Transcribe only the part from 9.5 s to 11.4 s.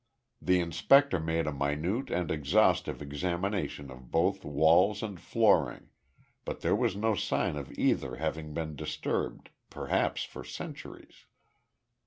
perhaps for centuries.